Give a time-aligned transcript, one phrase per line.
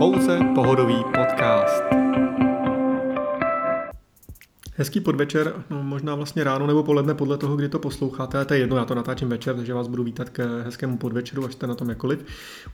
[0.00, 1.82] pouze pohodový podcast.
[4.76, 8.60] Hezký podvečer, no možná vlastně ráno nebo poledne podle toho, kdy to posloucháte, to je
[8.60, 11.74] jedno, já to natáčím večer, takže vás budu vítat k hezkému podvečeru, až jste na
[11.74, 12.24] tom jakoliv.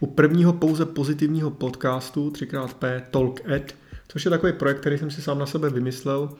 [0.01, 3.75] U prvního pouze pozitivního podcastu 3xP Talk Ed,
[4.09, 6.31] což je takový projekt, který jsem si sám na sebe vymyslel,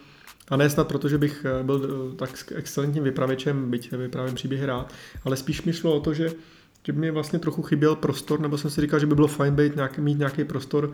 [0.49, 4.67] a ne snad proto, že bych eh, byl eh, tak excelentním vypravěčem, byť vyprávím příběhy
[4.67, 4.93] rád,
[5.25, 6.31] ale spíš mi šlo o to, že,
[6.87, 9.77] že mi vlastně trochu chyběl prostor, nebo jsem si říkal, že by bylo fajn být
[9.77, 10.93] nějak, mít nějaký prostor,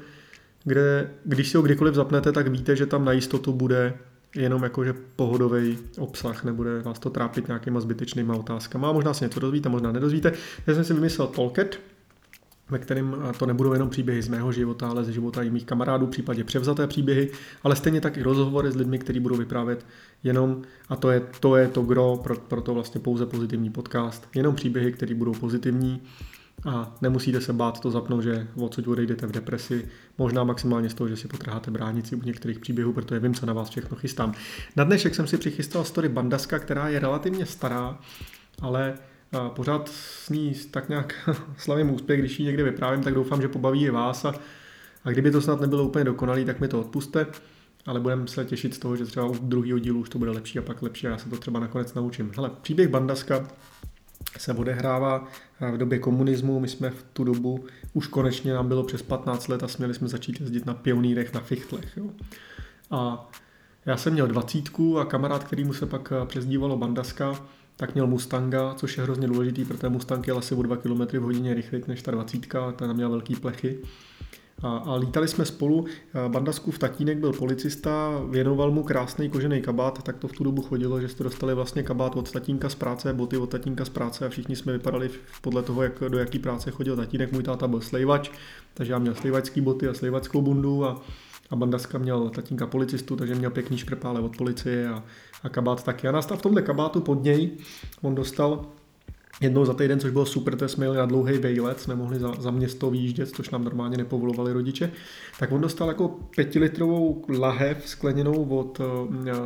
[0.64, 3.94] kde, když si ho kdykoliv zapnete, tak víte, že tam na jistotu bude
[4.36, 8.88] jenom jakože pohodový obsah, nebude vás to trápit nějakýma zbytečnýma otázkama.
[8.88, 10.32] A možná se něco dozvíte, možná nedozvíte.
[10.66, 11.80] Já jsem si vymyslel Tolket,
[12.72, 16.06] ve kterém to nebudou jenom příběhy z mého života, ale ze života i mých kamarádů,
[16.06, 17.30] případě převzaté příběhy,
[17.62, 19.86] ale stejně tak i rozhovory s lidmi, kteří budou vyprávět
[20.22, 24.28] jenom, a to je to, je to gro, pro, pro to vlastně pouze pozitivní podcast,
[24.34, 26.02] jenom příběhy, které budou pozitivní
[26.64, 29.88] a nemusíte se bát to zapnout, že odsud odejdete v depresi,
[30.18, 33.52] možná maximálně z toho, že si potrháte bránici u některých příběhů, protože vím, co na
[33.52, 34.34] vás všechno chystám.
[34.76, 37.98] Na dnešek jsem si přichystal story Bandaska, která je relativně stará,
[38.60, 38.94] ale
[39.48, 43.84] pořád s ní tak nějak slavím úspěch, když ji někde vyprávím, tak doufám, že pobaví
[43.84, 44.34] i vás a,
[45.04, 47.26] a kdyby to snad nebylo úplně dokonalý, tak mi to odpuste,
[47.86, 50.58] ale budeme se těšit z toho, že třeba u druhého dílu už to bude lepší
[50.58, 52.32] a pak lepší a já se to třeba nakonec naučím.
[52.36, 53.48] Hele, příběh Bandaska
[54.38, 55.28] se odehrává
[55.72, 56.60] v době komunismu.
[56.60, 60.08] My jsme v tu dobu, už konečně nám bylo přes 15 let a směli jsme
[60.08, 61.96] začít jezdit na pionýrech, na fichtlech.
[61.96, 62.06] Jo.
[62.90, 63.30] A
[63.86, 67.34] já jsem měl dvacítku a kamarád, který mu se pak přezdívalo Bandaska,
[67.82, 71.22] tak měl Mustanga, což je hrozně důležitý, protože Mustang je asi o 2 km v
[71.22, 73.78] hodině rychleji než ta 20, ta měla velký plechy.
[74.62, 75.86] A, a lítali jsme spolu,
[76.70, 81.00] v tatínek byl policista, věnoval mu krásný kožený kabát, tak to v tu dobu chodilo,
[81.00, 84.28] že jste dostali vlastně kabát od tatínka z práce, boty od tatínka z práce a
[84.28, 85.10] všichni jsme vypadali
[85.40, 87.32] podle toho, jak, do jaký práce chodil tatínek.
[87.32, 88.30] Můj táta byl slejvač,
[88.74, 91.02] takže já měl slejvačský boty a slejvačskou bundu a,
[91.52, 95.04] a Bandaska měl tatínka policistu, takže měl pěkný šprpále od policie a,
[95.42, 96.08] a kabát taky.
[96.08, 97.50] A v tomhle kabátu pod něj
[98.02, 98.66] on dostal
[99.40, 102.34] jednou za týden, což bylo super, to jsme jeli na dlouhý vejlet, jsme mohli za,
[102.38, 104.92] za město výjíždět, což nám normálně nepovolovali rodiče,
[105.38, 108.86] tak on dostal jako pětilitrovou lahev skleněnou od uh,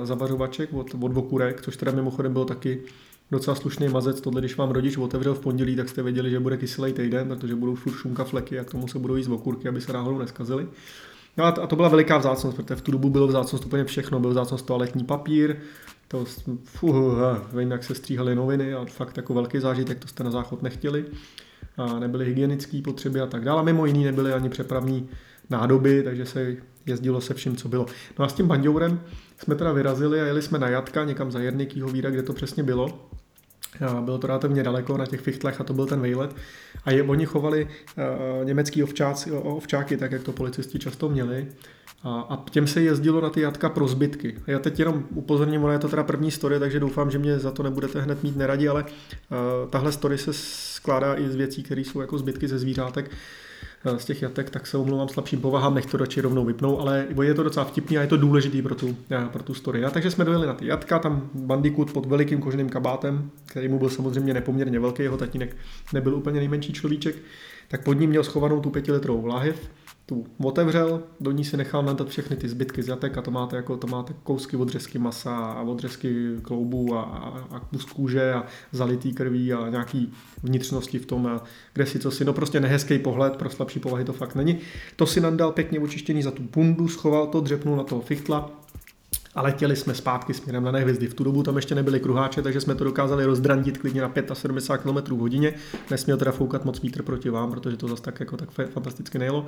[0.05, 2.83] zavařovaček, od, od vokurek, což teda mimochodem bylo taky
[3.31, 4.21] docela slušný mazec.
[4.21, 7.55] Tohle, když vám rodič otevřel v pondělí, tak jste věděli, že bude kyselý týden, protože
[7.55, 10.69] budou furt šunka fleky a k tomu se budou jíst okurky, aby se náhodou neskazily.
[11.37, 14.21] No a to byla veliká vzácnost, protože v tu dobu bylo vzácnost úplně všechno.
[14.21, 15.57] Byl vzácnost toaletní papír,
[16.09, 16.25] to,
[16.65, 17.15] fuh,
[17.53, 21.05] vím, jak se stříhaly noviny a fakt jako velký zážitek, to jste na záchod nechtěli.
[21.77, 23.63] A nebyly hygienické potřeby a tak dále.
[23.63, 25.09] Mimo jiný nebyly ani přepravní
[25.51, 27.87] nádoby, takže se jezdilo se vším, co bylo.
[28.19, 29.01] No a s tím bandourem
[29.39, 32.63] jsme teda vyrazili a jeli jsme na Jatka, někam za Jernikýho víra, kde to přesně
[32.63, 33.09] bylo.
[34.01, 36.37] Bylo to relativně daleko na těch fichtlech a to byl ten vejlet.
[36.85, 41.47] A je, oni chovali uh, německý ovčáci, ovčáky, tak jak to policisti často měli.
[42.03, 44.35] A, a těm se jezdilo na ty jatka pro zbytky.
[44.47, 47.51] Já teď jenom upozorním, ona je to teda první story, takže doufám, že mě za
[47.51, 51.81] to nebudete hned mít neradi, ale uh, tahle story se skládá i z věcí, které
[51.81, 53.11] jsou jako zbytky ze zvířátek
[53.97, 57.35] z těch jatek, tak se omlouvám slabším povahám, nech to radši rovnou vypnou, ale je
[57.35, 58.97] to docela vtipný a je to důležitý pro tu,
[59.33, 59.85] pro tu story.
[59.85, 63.79] A takže jsme dojeli na ty jatka, tam bandikut pod velikým koženým kabátem, který mu
[63.79, 65.57] byl samozřejmě nepoměrně velký, jeho tatínek
[65.93, 67.17] nebyl úplně nejmenší človíček,
[67.69, 69.71] tak pod ním měl schovanou tu pětilitrovou láhev,
[70.07, 73.57] tu otevřel, do ní si nechal nadat všechny ty zbytky z jatek a to máte,
[73.57, 77.03] jako, to máte kousky odřezky masa a odřezky kloubů a,
[77.51, 80.13] a, kus kůže a zalitý krví a nějaký
[80.43, 84.05] vnitřnosti v tom, a kde si co si, no prostě nehezký pohled, pro slabší povahy
[84.05, 84.59] to fakt není.
[84.97, 88.51] To si nandal pěkně očištěný za tu bundu, schoval to, dřepnul na toho fichtla,
[89.37, 91.07] a letěli jsme zpátky směrem na nehvězdy.
[91.07, 94.93] V tu dobu tam ještě nebyly kruháče, takže jsme to dokázali rozdrantit klidně na 75
[94.93, 95.55] km hodině.
[95.91, 99.47] Nesměl teda foukat moc vítr proti vám, protože to zase tak, jako tak fantasticky nejelo.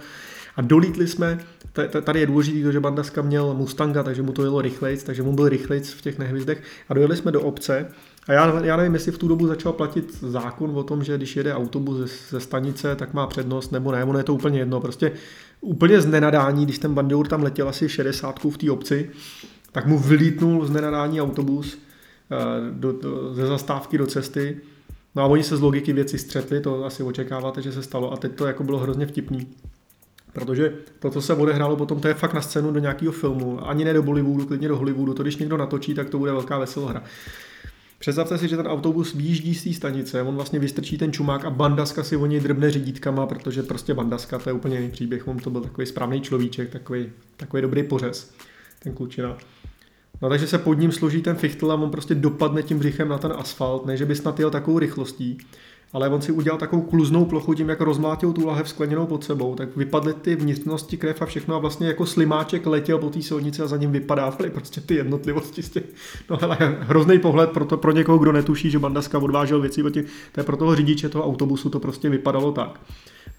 [0.56, 1.38] A dolítli jsme,
[2.02, 5.48] tady je důležité, že Bandaska měl Mustanga, takže mu to jelo rychlejc, takže mu byl
[5.48, 6.62] rychlejc v těch nehvězdech.
[6.88, 7.86] A dojeli jsme do obce,
[8.28, 11.36] a já, já nevím, jestli v tu dobu začal platit zákon o tom, že když
[11.36, 14.80] jede autobus ze, ze stanice, tak má přednost, nebo ne, ono je to úplně jedno.
[14.80, 15.12] Prostě
[15.60, 19.10] úplně z nenadání, když ten bandour tam letěl asi 60 v té obci,
[19.78, 22.36] tak mu vylítnul z nenadání autobus eh,
[22.70, 24.56] do, do, ze zastávky do cesty.
[25.14, 28.12] No a oni se z logiky věci střetli, to asi očekáváte, že se stalo.
[28.12, 29.46] A teď to jako bylo hrozně vtipný.
[30.32, 33.68] Protože to, co se odehrálo potom, to je fakt na scénu do nějakého filmu.
[33.68, 35.14] Ani ne do Bollywoodu, klidně do Hollywoodu.
[35.14, 37.02] To, když někdo natočí, tak to bude velká veselohra.
[37.98, 41.50] Představte si, že ten autobus výjíždí z té stanice, on vlastně vystrčí ten čumák a
[41.50, 45.38] bandaska si o něj drbne řídítkama, protože prostě bandaska, to je úplně jiný příběh, on
[45.38, 48.34] to byl takový správný človíček, takový, takový dobrý pořez,
[48.82, 49.36] ten klučina.
[50.22, 53.18] No takže se pod ním složí ten fichtl a on prostě dopadne tím břichem na
[53.18, 55.38] ten asfalt, ne že by snad jel takovou rychlostí,
[55.92, 59.54] ale on si udělal takovou kluznou plochu tím, jak rozmlátil tu lahev skleněnou pod sebou,
[59.54, 63.62] tak vypadly ty vnitřnosti krev a všechno a vlastně jako slimáček letěl po té silnici
[63.62, 65.84] a za ním vypadávaly prostě ty jednotlivosti z těch,
[66.30, 70.40] no hele, hrozný pohled pro, to, pro někoho, kdo netuší, že Bandaska odvážel věci, to
[70.40, 72.80] je pro toho řidiče toho autobusu to prostě vypadalo tak.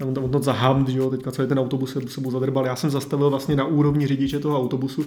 [0.06, 2.66] On to, on to zahamd, že jo, teďka celý ten autobus se sebou zadrbal.
[2.66, 5.06] Já jsem zastavil vlastně na úrovni řidiče toho autobusu,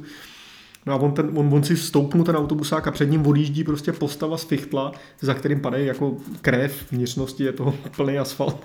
[0.86, 3.92] No a on, ten, on, on si stoupnul ten autobusák a před ním odjíždí prostě
[3.92, 8.64] postava z fichtla, za kterým padají jako krev, vnitřnosti je to plný asfalt.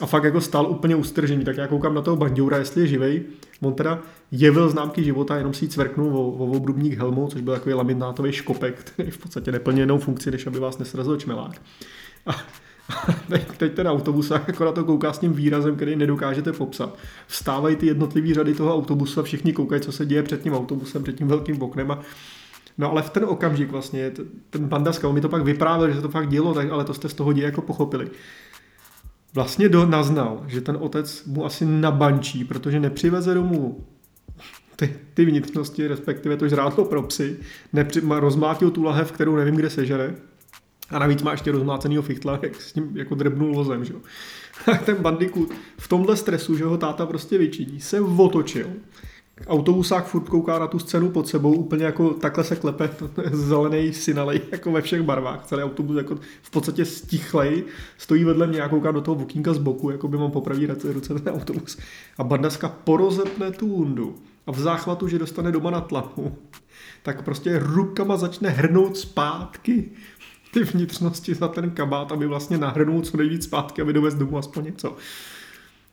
[0.00, 3.22] A fakt jako stál úplně ustržený, tak já koukám na toho banděura, jestli je živej.
[3.60, 3.98] On teda
[4.30, 8.74] jevil známky života, jenom si cvrknul o, o obrubník helmu, což byl takový laminátový škopek,
[8.74, 11.62] který v podstatě neplně jinou funkci, než aby vás nesrazil čmelák.
[12.26, 12.36] A
[13.38, 16.98] teď, ten autobus jako na to kouká s tím výrazem, který nedokážete popsat.
[17.26, 21.02] Vstávají ty jednotlivé řady toho autobusu a všichni koukají, co se děje před tím autobusem,
[21.02, 21.98] před tím velkým oknem a
[22.78, 24.12] No ale v ten okamžik vlastně,
[24.50, 26.94] ten Bandaska, on mi to pak vyprávěl, že se to fakt dělo, tak, ale to
[26.94, 28.10] jste z toho děje jako pochopili.
[29.34, 33.86] Vlastně do, naznal, že ten otec mu asi nabančí, protože nepřiveze domů
[34.76, 37.36] ty, ty vnitřnosti, respektive to žrádlo pro psy,
[37.72, 40.14] nepři, rozmlátil tu lahev, kterou nevím, kde sežere,
[40.92, 44.00] a navíc má ještě rozmácenýho fichtla, jak s ním jako drbnul vozem, že jo.
[44.84, 48.66] ten bandikut v tomhle stresu, že ho táta prostě vyčiní, se otočil.
[49.46, 52.90] Autobusák furt kouká na tu scénu pod sebou, úplně jako takhle se klepe
[53.30, 55.44] zelený synalej, jako ve všech barvách.
[55.46, 57.64] Celý autobus jako v podstatě stichlej,
[57.98, 61.14] stojí vedle mě a kouká do toho vokínka z boku, jako by mám popravý ruce
[61.14, 61.78] ten autobus.
[62.18, 64.14] A bandaska porozepne tu hundu
[64.46, 66.36] a v záchvatu, že dostane doma na tlamu,
[67.02, 69.90] tak prostě rukama začne hrnout zpátky
[70.52, 74.64] ty vnitřnosti za ten kabát, aby vlastně nahrnul co nejvíc zpátky, aby dovez domů aspoň
[74.64, 74.96] něco.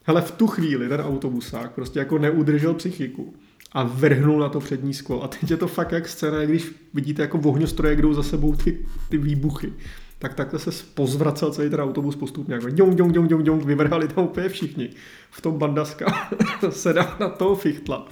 [0.03, 3.33] Hele, v tu chvíli ten autobusák prostě jako neudržel psychiku
[3.71, 5.23] a vrhnul na to přední sklo.
[5.23, 8.85] A teď je to fakt jak scéna, když vidíte jako ohňostroje, jdou za sebou ty,
[9.09, 9.73] ty výbuchy.
[10.19, 12.53] Tak takhle se pozvracel celý ten autobus postupně.
[12.53, 14.89] Jako dňong, dňong, dňong, dňong, vyvrhali tam úplně všichni.
[15.31, 16.29] V tom bandaska
[16.69, 18.07] sedá na toho fichtla.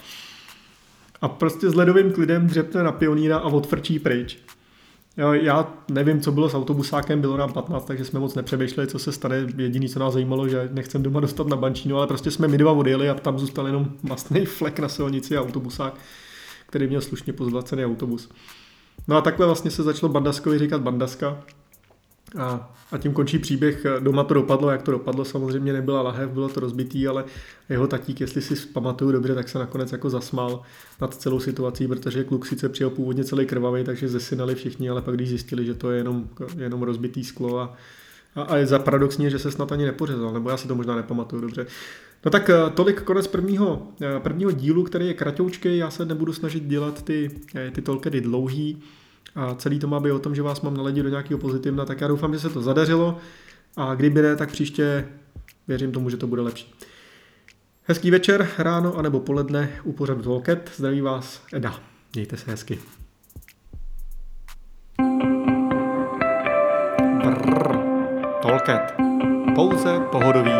[1.21, 4.39] A prostě s ledovým klidem dřepne na pioníra a odfrčí pryč.
[5.17, 8.99] Jo, já nevím, co bylo s autobusákem, bylo nám 15, takže jsme moc nepřemýšleli, co
[8.99, 9.47] se stane.
[9.57, 12.71] Jediný, co nás zajímalo, že nechcem doma dostat na bančínu, ale prostě jsme my dva
[12.71, 15.93] odjeli a tam zůstal jenom mastný flek na silnici a autobusák,
[16.67, 18.29] který měl slušně pozvlacený autobus.
[19.07, 21.43] No a takhle vlastně se začalo Bandaskovi říkat Bandaska,
[22.39, 23.85] a, a tím končí příběh.
[23.99, 27.25] Doma to dopadlo, jak to dopadlo, samozřejmě nebyla lahev, bylo to rozbitý, ale
[27.69, 30.61] jeho tatík, jestli si pamatuju dobře, tak se nakonec jako zasmál
[31.01, 35.15] nad celou situací, protože kluk sice přijel původně celý krvavý, takže zesinali všichni, ale pak
[35.15, 36.27] když zjistili, že to je jenom,
[36.57, 37.73] jenom rozbitý sklo a,
[38.35, 40.95] a, a je za paradoxně, že se snad ani nepořezal, nebo já si to možná
[40.95, 41.65] nepamatuju dobře.
[42.25, 46.33] No tak eh, tolik konec prvního, eh, prvního dílu, který je kratoučkej, já se nebudu
[46.33, 48.77] snažit dělat ty, eh, ty tolkedy dlouhý,
[49.37, 52.01] a celý to má být o tom, že vás mám naladit do nějakého pozitivna, tak
[52.01, 53.17] já doufám, že se to zadařilo
[53.77, 55.07] a kdyby ne, tak příště
[55.67, 56.73] věřím tomu, že to bude lepší.
[57.83, 60.71] Hezký večer, ráno anebo poledne u pořadu Tolket.
[60.75, 61.79] Zdraví vás Eda.
[62.15, 62.79] Mějte se hezky.
[67.23, 67.77] Brrr.
[68.41, 68.93] Tolket.
[69.55, 70.56] Pouze pohodový.